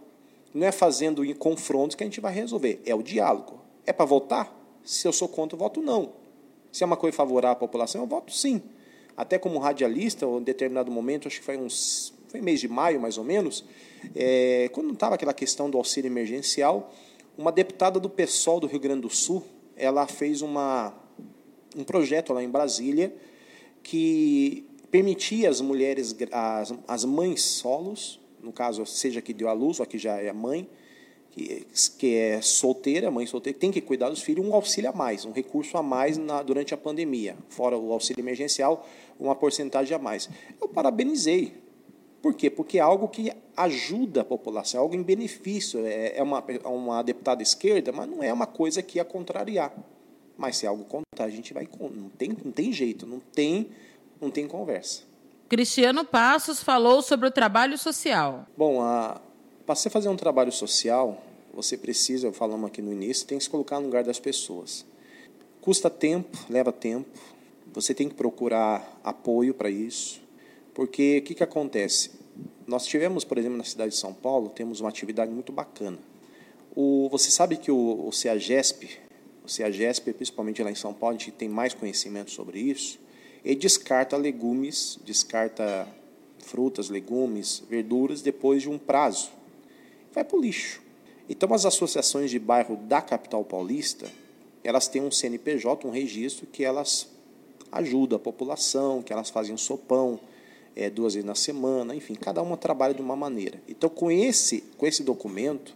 não 0.54 0.64
é 0.64 0.70
fazendo 0.70 1.22
confrontos 1.34 1.96
que 1.96 2.04
a 2.04 2.06
gente 2.06 2.20
vai 2.20 2.32
resolver, 2.32 2.80
é 2.86 2.94
o 2.94 3.02
diálogo. 3.02 3.60
É 3.84 3.92
para 3.92 4.04
votar? 4.04 4.56
Se 4.84 5.08
eu 5.08 5.12
sou 5.12 5.28
contra, 5.28 5.56
eu 5.56 5.58
voto 5.58 5.82
não. 5.82 6.12
Se 6.70 6.84
é 6.84 6.86
uma 6.86 6.96
coisa 6.96 7.16
favorável 7.16 7.56
à 7.56 7.58
população, 7.58 8.02
eu 8.02 8.06
voto 8.06 8.32
sim. 8.32 8.62
Até 9.16 9.38
como 9.38 9.58
radialista, 9.58 10.26
em 10.26 10.42
determinado 10.42 10.90
momento, 10.90 11.26
acho 11.26 11.40
que 11.40 11.44
foi 11.44 11.56
uns 11.56 12.14
foi 12.28 12.40
mês 12.40 12.58
de 12.58 12.66
maio 12.66 13.00
mais 13.00 13.16
ou 13.16 13.22
menos, 13.22 13.64
é, 14.14 14.68
quando 14.72 14.92
estava 14.92 15.14
aquela 15.14 15.32
questão 15.32 15.70
do 15.70 15.78
auxílio 15.78 16.08
emergencial, 16.08 16.92
uma 17.38 17.52
deputada 17.52 18.00
do 18.00 18.10
PSOL 18.10 18.58
do 18.58 18.66
Rio 18.66 18.80
Grande 18.80 19.02
do 19.02 19.10
Sul, 19.10 19.44
ela 19.76 20.04
fez 20.08 20.42
uma, 20.42 20.92
um 21.76 21.84
projeto 21.84 22.32
lá 22.32 22.42
em 22.42 22.48
Brasília 22.48 23.14
que 23.82 24.66
permitia 24.90 25.50
as 25.50 25.60
mulheres, 25.60 26.16
as, 26.30 26.74
as 26.86 27.04
mães 27.04 27.42
solos, 27.42 28.20
no 28.42 28.52
caso, 28.52 28.86
seja 28.86 29.20
que 29.20 29.32
deu 29.32 29.48
à 29.48 29.52
luz 29.52 29.80
ou 29.80 29.86
que 29.86 29.98
já 29.98 30.20
é 30.20 30.32
mãe, 30.32 30.68
que, 31.30 31.66
que 31.98 32.14
é 32.14 32.40
solteira, 32.40 33.10
mãe 33.10 33.26
solteira, 33.26 33.58
tem 33.58 33.72
que 33.72 33.80
cuidar 33.80 34.08
dos 34.08 34.22
filhos, 34.22 34.46
um 34.46 34.54
auxílio 34.54 34.90
a 34.90 34.92
mais, 34.92 35.24
um 35.24 35.32
recurso 35.32 35.76
a 35.76 35.82
mais 35.82 36.16
na, 36.16 36.42
durante 36.42 36.72
a 36.72 36.76
pandemia, 36.76 37.36
fora 37.48 37.76
o 37.76 37.92
auxílio 37.92 38.22
emergencial, 38.22 38.86
uma 39.18 39.34
porcentagem 39.34 39.96
a 39.96 39.98
mais. 39.98 40.28
Eu 40.60 40.68
parabenizei. 40.68 41.54
Por 42.22 42.34
quê? 42.34 42.48
Porque 42.48 42.78
é 42.78 42.80
algo 42.80 43.08
que 43.08 43.32
ajuda 43.56 44.22
a 44.22 44.24
população, 44.24 44.78
é 44.78 44.82
algo 44.82 44.94
em 44.94 45.02
benefício. 45.02 45.84
É, 45.84 46.16
é 46.16 46.22
uma, 46.22 46.42
é 46.48 46.68
uma 46.68 47.02
deputada 47.02 47.42
esquerda, 47.42 47.92
mas 47.92 48.08
não 48.08 48.22
é 48.22 48.32
uma 48.32 48.46
coisa 48.46 48.82
que 48.82 48.98
ia 48.98 49.04
contrariar. 49.04 49.74
Mas 50.36 50.56
se 50.56 50.66
algo 50.66 50.84
contrário, 50.84 51.32
a 51.32 51.36
gente 51.36 51.54
vai. 51.54 51.68
Não 51.80 52.08
tem, 52.10 52.36
não 52.44 52.52
tem 52.52 52.72
jeito, 52.72 53.06
não 53.06 53.20
tem, 53.20 53.68
não 54.20 54.30
tem 54.30 54.46
conversa. 54.46 55.02
Cristiano 55.48 56.04
Passos 56.04 56.62
falou 56.62 57.02
sobre 57.02 57.28
o 57.28 57.30
trabalho 57.30 57.78
social. 57.78 58.46
Bom, 58.56 58.78
para 59.64 59.74
você 59.74 59.88
fazer 59.88 60.08
um 60.08 60.16
trabalho 60.16 60.50
social, 60.50 61.22
você 61.52 61.76
precisa, 61.76 62.32
falamos 62.32 62.66
aqui 62.66 62.82
no 62.82 62.92
início, 62.92 63.26
tem 63.26 63.38
que 63.38 63.44
se 63.44 63.50
colocar 63.50 63.78
no 63.78 63.86
lugar 63.86 64.02
das 64.02 64.18
pessoas. 64.18 64.84
Custa 65.60 65.88
tempo, 65.88 66.36
leva 66.50 66.72
tempo. 66.72 67.18
Você 67.72 67.94
tem 67.94 68.08
que 68.08 68.14
procurar 68.14 69.00
apoio 69.02 69.54
para 69.54 69.70
isso. 69.70 70.20
Porque 70.74 71.18
o 71.18 71.22
que, 71.22 71.34
que 71.34 71.42
acontece? 71.42 72.10
Nós 72.66 72.84
tivemos, 72.86 73.24
por 73.24 73.38
exemplo, 73.38 73.56
na 73.56 73.64
cidade 73.64 73.92
de 73.92 73.96
São 73.96 74.12
Paulo, 74.12 74.48
temos 74.48 74.80
uma 74.80 74.88
atividade 74.88 75.30
muito 75.30 75.52
bacana. 75.52 75.98
O, 76.74 77.08
você 77.08 77.30
sabe 77.30 77.56
que 77.56 77.70
o, 77.70 78.08
o 78.08 78.12
CEAGESP, 78.12 78.98
o 79.44 79.48
CEAGESP, 79.48 80.12
principalmente 80.12 80.62
lá 80.62 80.70
em 80.70 80.74
São 80.74 80.94
Paulo, 80.94 81.16
a 81.16 81.18
gente 81.18 81.32
tem 81.32 81.48
mais 81.48 81.74
conhecimento 81.74 82.30
sobre 82.30 82.58
isso, 82.58 82.98
ele 83.44 83.56
descarta 83.56 84.16
legumes, 84.16 84.98
descarta 85.04 85.86
frutas, 86.38 86.88
legumes, 86.88 87.62
verduras 87.68 88.22
depois 88.22 88.62
de 88.62 88.70
um 88.70 88.78
prazo 88.78 89.30
vai 90.14 90.24
para 90.24 90.36
o 90.36 90.40
lixo. 90.40 90.80
Então, 91.28 91.52
as 91.52 91.66
associações 91.66 92.30
de 92.30 92.38
bairro 92.38 92.76
da 92.76 93.02
capital 93.02 93.44
paulista, 93.44 94.06
elas 94.62 94.86
têm 94.86 95.02
um 95.02 95.10
CNPJ, 95.10 95.86
um 95.86 95.90
registro, 95.90 96.46
que 96.46 96.64
elas 96.64 97.08
ajudam 97.72 98.16
a 98.16 98.20
população, 98.20 99.02
que 99.02 99.12
elas 99.12 99.30
fazem 99.30 99.52
um 99.52 99.58
sopão 99.58 100.20
é, 100.76 100.88
duas 100.88 101.14
vezes 101.14 101.26
na 101.26 101.34
semana, 101.34 101.94
enfim, 101.94 102.14
cada 102.14 102.40
uma 102.42 102.56
trabalha 102.56 102.94
de 102.94 103.02
uma 103.02 103.16
maneira. 103.16 103.60
Então, 103.68 103.90
com 103.90 104.10
esse, 104.10 104.62
com 104.78 104.86
esse 104.86 105.02
documento, 105.02 105.74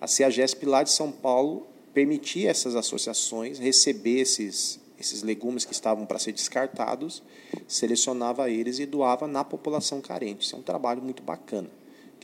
a 0.00 0.06
CEAGESP 0.06 0.66
lá 0.66 0.82
de 0.82 0.90
São 0.90 1.12
Paulo 1.12 1.66
permitia 1.92 2.50
essas 2.50 2.74
associações 2.74 3.58
receber 3.58 4.20
esses, 4.20 4.80
esses 4.98 5.22
legumes 5.22 5.64
que 5.64 5.72
estavam 5.72 6.06
para 6.06 6.18
ser 6.18 6.32
descartados, 6.32 7.22
selecionava 7.68 8.50
eles 8.50 8.78
e 8.78 8.86
doava 8.86 9.26
na 9.26 9.44
população 9.44 10.00
carente. 10.00 10.44
Isso 10.44 10.56
é 10.56 10.58
um 10.58 10.62
trabalho 10.62 11.02
muito 11.02 11.22
bacana 11.22 11.68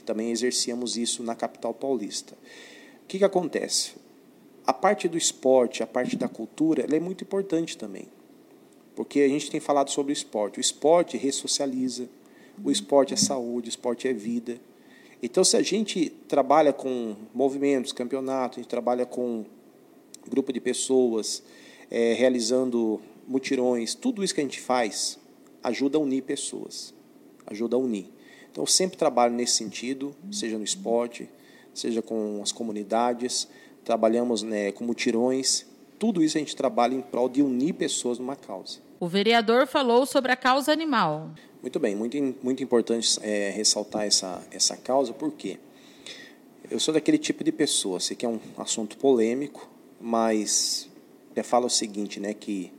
também 0.08 0.30
exercíamos 0.30 0.96
isso 0.96 1.22
na 1.22 1.34
capital 1.34 1.74
paulista. 1.74 2.32
O 3.04 3.06
que, 3.06 3.18
que 3.18 3.24
acontece? 3.24 3.92
A 4.66 4.72
parte 4.72 5.06
do 5.06 5.18
esporte, 5.18 5.82
a 5.82 5.86
parte 5.86 6.16
da 6.16 6.26
cultura, 6.26 6.82
ela 6.82 6.96
é 6.96 7.00
muito 7.00 7.24
importante 7.24 7.76
também. 7.76 8.08
Porque 8.96 9.20
a 9.20 9.28
gente 9.28 9.50
tem 9.50 9.60
falado 9.60 9.90
sobre 9.90 10.10
o 10.10 10.14
esporte. 10.14 10.58
O 10.58 10.62
esporte 10.62 11.18
ressocializa, 11.18 12.08
o 12.64 12.70
esporte 12.70 13.12
é 13.12 13.18
saúde, 13.18 13.68
o 13.68 13.70
esporte 13.70 14.08
é 14.08 14.14
vida. 14.14 14.58
Então, 15.22 15.44
se 15.44 15.58
a 15.58 15.62
gente 15.62 16.08
trabalha 16.26 16.72
com 16.72 17.14
movimentos, 17.34 17.92
campeonatos, 17.92 18.58
a 18.58 18.62
gente 18.62 18.70
trabalha 18.70 19.04
com 19.04 19.44
grupo 20.28 20.52
de 20.52 20.60
pessoas, 20.60 21.42
é, 21.90 22.12
realizando 22.14 23.00
mutirões, 23.26 23.94
tudo 23.94 24.22
isso 24.22 24.34
que 24.34 24.40
a 24.40 24.44
gente 24.44 24.60
faz 24.60 25.18
ajuda 25.62 25.98
a 25.98 26.00
unir 26.00 26.22
pessoas, 26.22 26.94
ajuda 27.46 27.76
a 27.76 27.78
unir. 27.78 28.06
Então, 28.50 28.62
eu 28.62 28.66
sempre 28.66 28.96
trabalho 28.96 29.34
nesse 29.34 29.54
sentido, 29.54 30.14
seja 30.30 30.56
no 30.56 30.64
esporte, 30.64 31.28
seja 31.74 32.02
com 32.02 32.40
as 32.42 32.52
comunidades, 32.52 33.48
trabalhamos 33.84 34.42
né, 34.42 34.72
com 34.72 34.84
mutirões, 34.84 35.66
tudo 35.98 36.22
isso 36.22 36.36
a 36.36 36.40
gente 36.40 36.54
trabalha 36.54 36.94
em 36.94 37.00
prol 37.00 37.28
de 37.28 37.42
unir 37.42 37.74
pessoas 37.74 38.18
numa 38.18 38.36
causa. 38.36 38.78
O 39.00 39.06
vereador 39.06 39.66
falou 39.66 40.06
sobre 40.06 40.32
a 40.32 40.36
causa 40.36 40.72
animal. 40.72 41.30
Muito 41.60 41.78
bem, 41.78 41.94
muito, 41.94 42.16
muito 42.42 42.62
importante 42.62 43.18
é, 43.22 43.50
ressaltar 43.50 44.06
essa, 44.06 44.42
essa 44.50 44.76
causa, 44.76 45.12
porque 45.12 45.58
eu 46.70 46.78
sou 46.78 46.94
daquele 46.94 47.18
tipo 47.18 47.42
de 47.42 47.50
pessoa, 47.50 47.98
sei 47.98 48.16
que 48.16 48.24
é 48.24 48.28
um 48.28 48.38
assunto 48.58 48.96
polêmico, 48.96 49.68
mas 50.00 50.88
eu 51.34 51.44
falo 51.44 51.66
o 51.66 51.70
seguinte, 51.70 52.20
né, 52.20 52.34
que 52.34 52.72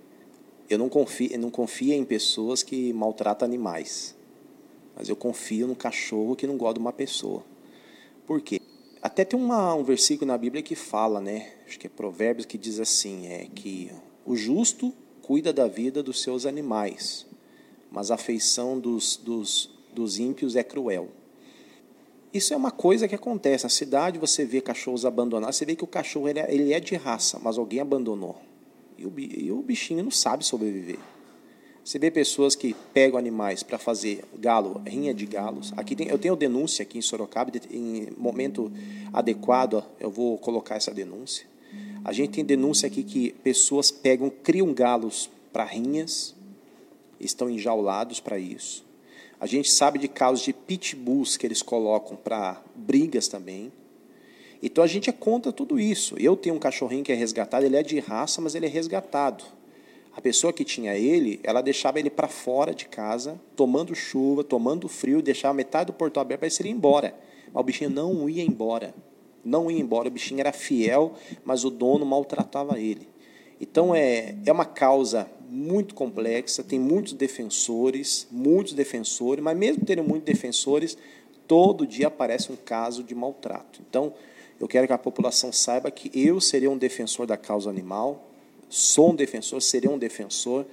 eu 0.69 0.77
não 0.77 0.89
confio, 0.89 1.31
eu 1.31 1.39
não 1.39 1.49
confio 1.49 1.93
em 1.93 2.05
pessoas 2.05 2.63
que 2.63 2.93
maltratam 2.93 3.47
animais 3.47 4.15
mas 4.99 5.07
eu 5.07 5.15
confio 5.15 5.65
no 5.65 5.77
cachorro 5.77 6.35
que 6.35 6.45
não 6.45 6.57
gosta 6.57 6.73
de 6.73 6.81
uma 6.81 6.91
pessoa. 6.91 7.41
Por 8.27 8.41
quê? 8.41 8.59
Até 9.01 9.23
tem 9.23 9.39
uma, 9.39 9.73
um 9.73 9.81
versículo 9.81 10.27
na 10.27 10.38
Bíblia 10.38 10.61
que 10.61 10.75
fala, 10.75 11.21
né? 11.21 11.53
Acho 11.65 11.79
que 11.79 11.88
é 11.88 11.89
Provérbios 11.89 12.45
que 12.45 12.57
diz 12.57 12.81
assim, 12.81 13.27
é 13.27 13.47
que 13.55 13.89
o 14.25 14.35
justo 14.35 14.93
cuida 15.21 15.53
da 15.53 15.67
vida 15.67 16.03
dos 16.03 16.21
seus 16.21 16.45
animais, 16.45 17.25
mas 17.89 18.11
a 18.11 18.15
afeição 18.15 18.77
dos, 18.77 19.15
dos, 19.15 19.71
dos 19.93 20.19
ímpios 20.19 20.57
é 20.57 20.63
cruel. 20.63 21.07
Isso 22.33 22.53
é 22.53 22.57
uma 22.57 22.71
coisa 22.71 23.07
que 23.07 23.15
acontece. 23.15 23.63
Na 23.63 23.69
cidade 23.69 24.19
você 24.19 24.45
vê 24.45 24.62
cachorros 24.62 25.05
abandonados, 25.05 25.55
você 25.55 25.65
vê 25.65 25.75
que 25.75 25.83
o 25.83 25.88
cachorro 25.88 26.29
ele 26.29 26.39
é, 26.39 26.53
ele 26.53 26.74
é 26.74 26.79
de 26.79 26.95
raça, 26.95 27.39
mas 27.41 27.57
alguém 27.57 27.79
abandonou. 27.79 28.38
E 28.98 29.05
o, 29.05 29.13
e 29.17 29.51
o 29.51 29.62
bichinho 29.62 30.03
não 30.03 30.12
sabe 30.12 30.45
sobreviver. 30.45 31.00
Você 31.83 31.98
vê 31.98 32.12
pessoas 32.12 32.55
que 32.55 32.75
pegam 32.93 33.17
animais 33.17 33.63
para 33.63 33.79
fazer 33.79 34.24
galo, 34.38 34.79
rinha 34.86 35.12
de 35.12 35.25
galos. 35.25 35.74
Aqui 35.75 35.95
tem, 35.95 36.07
eu 36.07 36.19
tenho 36.19 36.36
denúncia 36.36 36.83
aqui 36.83 37.00
em 37.00 37.01
Sorocaba, 37.01 37.51
em 37.71 38.09
momento 38.15 38.71
adequado 39.12 39.83
eu 40.00 40.12
vou 40.12 40.38
colocar 40.38 40.75
essa 40.75 40.93
denúncia. 40.93 41.48
A 42.03 42.13
gente 42.13 42.33
tem 42.33 42.45
denúncia 42.45 42.86
aqui 42.86 43.03
que 43.03 43.31
pessoas 43.43 43.89
pegam, 43.89 44.29
criam 44.29 44.71
galos 44.71 45.29
para 45.51 45.63
rinhas, 45.63 46.36
estão 47.19 47.50
enjaulados 47.50 48.19
para 48.19 48.38
isso. 48.38 48.86
A 49.39 49.46
gente 49.46 49.69
sabe 49.72 49.98
de 49.98 50.08
casos 50.08 50.43
de 50.43 50.51
pitbulls 50.51 51.38
que 51.38 51.48
eles 51.48 51.62
colocam 51.62 52.17
para 52.17 52.62
brigas 52.75 53.27
também. 53.27 53.72
Então 54.62 54.84
a 54.84 54.88
gente 54.88 55.10
é 55.10 55.13
contra 55.13 55.51
tudo 55.51 55.79
isso. 55.79 56.15
Eu 56.17 56.36
tenho 56.36 56.55
um 56.55 56.60
cachorrinho 56.60 57.03
que 57.03 57.12
é 57.12 57.15
resgatado, 57.15 57.65
ele 57.65 57.77
é 57.77 57.84
de 57.84 58.00
raça, 58.00 58.41
mas 58.41 58.53
ele 58.53 58.65
é 58.65 58.69
resgatado. 58.69 59.46
A 60.13 60.19
pessoa 60.22 60.51
que 60.51 60.65
tinha 60.65 60.98
ele, 60.98 61.39
ela 61.43 61.62
deixava 61.62 62.00
ele 62.00 62.10
para 62.10 62.27
fora 62.27 62.74
de 62.74 62.86
casa, 62.86 63.39
tomando 63.55 63.96
chuva, 63.96 64.43
tomando 64.43 64.89
frio, 64.89 65.22
deixava 65.22 65.53
metade 65.53 65.88
do 65.88 65.93
portão 65.93 66.19
aberto 66.19 66.39
para 66.41 66.50
ele 66.50 66.69
ir 66.69 66.74
embora. 66.74 67.15
Mas 67.53 67.62
o 67.62 67.63
bichinho 67.63 67.89
não 67.89 68.27
ia 68.27 68.43
embora. 68.43 68.93
Não 69.46 69.72
ia 69.72 69.79
embora. 69.79 70.10
O 70.10 70.12
bichinho 70.12 70.41
era 70.41 70.51
fiel, 70.51 71.13
mas 71.46 71.63
o 71.63 71.69
dono 71.69 72.05
maltratava 72.05 72.77
ele. 72.77 73.08
Então 73.62 73.96
é, 73.96 74.36
é 74.46 74.51
uma 74.51 74.65
causa 74.65 75.29
muito 75.50 75.96
complexa, 75.96 76.63
tem 76.63 76.79
muitos 76.79 77.13
defensores, 77.13 78.27
muitos 78.32 78.74
defensores, 78.74 79.44
mas 79.44 79.58
mesmo 79.58 79.84
tendo 79.84 80.03
muitos 80.03 80.25
defensores, 80.25 80.96
todo 81.48 81.88
dia 81.88 82.08
aparece 82.08 82.51
um 82.51 82.56
caso 82.56 83.03
de 83.03 83.15
maltrato. 83.15 83.82
Então, 83.89 84.13
eu 84.60 84.68
quero 84.68 84.86
que 84.86 84.94
a 84.94 84.98
população 84.98 85.51
saiba 85.51 85.89
que 85.89 86.12
eu 86.13 86.39
seria 86.39 86.70
um 86.70 86.77
defensor 86.77 87.25
da 87.25 87.36
causa 87.36 87.70
animal, 87.70 88.27
sou 88.70 89.12
um 89.12 89.15
defensor, 89.15 89.60
serei 89.62 89.89
um 89.89 89.98
defensor. 89.98 90.65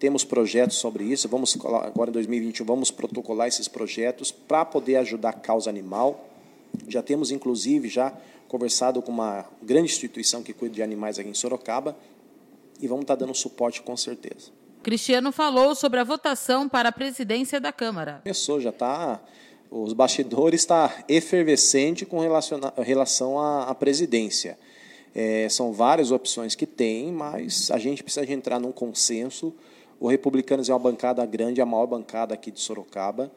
Temos 0.00 0.24
projetos 0.24 0.76
sobre 0.76 1.04
isso. 1.04 1.28
Vamos 1.28 1.56
agora 1.64 2.10
em 2.10 2.12
2021 2.12 2.66
vamos 2.66 2.90
protocolar 2.90 3.46
esses 3.46 3.68
projetos 3.68 4.32
para 4.32 4.64
poder 4.64 4.96
ajudar 4.96 5.30
a 5.30 5.32
causa 5.32 5.70
animal. 5.70 6.28
Já 6.88 7.02
temos 7.02 7.30
inclusive 7.30 7.88
já 7.88 8.12
conversado 8.48 9.00
com 9.00 9.12
uma 9.12 9.46
grande 9.62 9.90
instituição 9.90 10.42
que 10.42 10.52
cuida 10.52 10.74
de 10.74 10.82
animais 10.82 11.18
aqui 11.18 11.28
em 11.28 11.34
Sorocaba 11.34 11.96
e 12.80 12.86
vamos 12.86 13.02
estar 13.02 13.16
dando 13.16 13.34
suporte 13.34 13.82
com 13.82 13.96
certeza. 13.96 14.50
Cristiano 14.82 15.32
falou 15.32 15.74
sobre 15.74 15.98
a 15.98 16.04
votação 16.04 16.68
para 16.68 16.90
a 16.90 16.92
presidência 16.92 17.60
da 17.60 17.72
Câmara. 17.72 18.20
Começou, 18.22 18.60
já 18.60 18.70
está 18.70 19.20
os 19.70 19.92
bastidores 19.92 20.60
está 20.60 21.04
efervescente 21.08 22.06
com 22.06 22.20
relação 22.20 23.38
à, 23.38 23.64
à 23.64 23.74
presidência. 23.74 24.58
É, 25.14 25.48
são 25.48 25.72
várias 25.72 26.10
opções 26.10 26.54
que 26.54 26.66
tem, 26.66 27.10
mas 27.10 27.70
a 27.70 27.78
gente 27.78 28.02
precisa 28.02 28.24
de 28.24 28.32
entrar 28.32 28.60
num 28.60 28.70
consenso. 28.70 29.52
O 29.98 30.08
Republicanos 30.08 30.68
é 30.68 30.72
uma 30.72 30.78
bancada 30.78 31.24
grande, 31.26 31.60
a 31.60 31.66
maior 31.66 31.86
bancada 31.86 32.34
aqui 32.34 32.50
de 32.50 32.60
Sorocaba. 32.60 33.30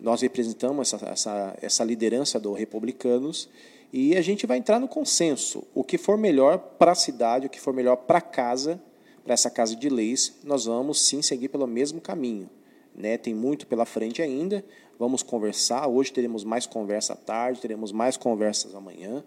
Nós 0.00 0.22
representamos 0.22 0.92
essa, 0.92 1.06
essa, 1.06 1.58
essa 1.60 1.84
liderança 1.84 2.38
do 2.38 2.52
Republicanos 2.52 3.48
e 3.92 4.16
a 4.16 4.22
gente 4.22 4.46
vai 4.46 4.58
entrar 4.58 4.78
no 4.78 4.88
consenso. 4.88 5.64
O 5.74 5.84
que 5.84 5.98
for 5.98 6.16
melhor 6.18 6.58
para 6.58 6.92
a 6.92 6.94
cidade, 6.94 7.46
o 7.46 7.50
que 7.50 7.60
for 7.60 7.72
melhor 7.72 7.96
para 7.96 8.20
casa, 8.20 8.80
para 9.24 9.34
essa 9.34 9.50
casa 9.50 9.74
de 9.74 9.88
leis, 9.88 10.38
nós 10.44 10.66
vamos 10.66 11.00
sim 11.02 11.22
seguir 11.22 11.48
pelo 11.48 11.66
mesmo 11.66 12.00
caminho. 12.00 12.48
Né? 12.94 13.18
Tem 13.18 13.34
muito 13.34 13.66
pela 13.66 13.84
frente 13.84 14.22
ainda. 14.22 14.64
Vamos 14.98 15.22
conversar. 15.22 15.86
Hoje 15.88 16.12
teremos 16.12 16.44
mais 16.44 16.66
conversa 16.66 17.12
à 17.12 17.16
tarde, 17.16 17.60
teremos 17.60 17.92
mais 17.92 18.16
conversas 18.16 18.74
amanhã. 18.74 19.22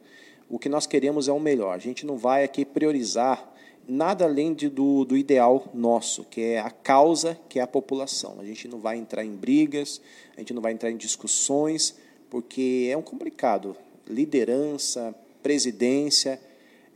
O 0.50 0.58
que 0.58 0.68
nós 0.68 0.88
queremos 0.88 1.28
é 1.28 1.32
o 1.32 1.40
melhor. 1.40 1.76
A 1.76 1.80
gente 1.80 2.06
não 2.06 2.18
vai 2.18 2.44
aqui 2.44 2.66
priorizar 2.66 3.54
nada 3.88 4.26
além 4.26 4.54
de, 4.54 4.70
do, 4.70 5.04
do 5.04 5.18
ideal 5.18 5.66
nosso, 5.74 6.24
que 6.26 6.42
é 6.42 6.60
a 6.60 6.70
causa, 6.70 7.38
que 7.50 7.60
é 7.60 7.62
a 7.62 7.68
população. 7.68 8.38
A 8.40 8.46
gente 8.46 8.68
não 8.68 8.80
vai 8.80 8.98
entrar 8.98 9.26
em 9.26 9.36
brigas, 9.36 10.02
a 10.36 10.40
gente 10.40 10.54
não 10.54 10.62
vai 10.62 10.72
entrar 10.72 10.92
em 10.92 10.98
discussões, 10.98 11.96
porque 12.30 12.88
é 12.92 12.98
um 12.98 13.02
complicado. 13.02 13.76
Liderança, 14.10 15.14
presidência, 15.44 16.40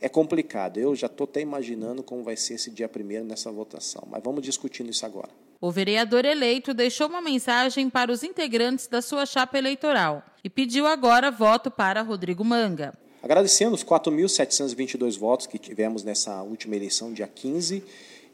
é 0.01 0.10
complicado. 0.10 0.77
Eu 0.77 0.96
já 0.96 1.08
estou 1.08 1.25
até 1.25 1.39
imaginando 1.39 2.03
como 2.03 2.24
vai 2.24 2.36
ser 2.36 2.55
esse 2.55 2.70
dia 2.70 2.89
primeiro 2.89 3.24
nessa 3.24 3.51
votação. 3.51 4.03
Mas 4.10 4.22
vamos 4.24 4.41
discutindo 4.41 4.89
isso 4.89 5.05
agora. 5.05 5.29
O 5.62 5.72
vereador 5.72 6.25
eleito 6.25 6.74
deixou 6.74 7.08
uma 7.08 7.22
mensagem 7.22 7.89
para 7.89 8.12
os 8.12 8.22
integrantes 8.22 8.88
da 8.88 9.01
sua 9.01 9.25
chapa 9.25 9.58
eleitoral 9.58 10.22
e 10.43 10.50
pediu 10.50 10.86
agora 10.86 11.32
voto 11.32 11.72
para 11.72 12.01
Rodrigo 12.01 12.43
Manga. 12.43 12.93
Agradecendo 13.24 13.74
os 13.74 13.82
4.722 13.82 15.17
votos 15.17 15.48
que 15.48 15.58
tivemos 15.58 16.03
nessa 16.03 16.43
última 16.43 16.75
eleição, 16.75 17.13
dia 17.13 17.27
15, 17.34 17.82